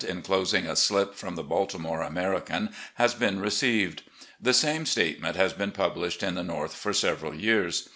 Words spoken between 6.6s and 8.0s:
for several years.